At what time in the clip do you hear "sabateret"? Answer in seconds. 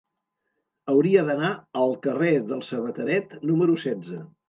2.73-3.41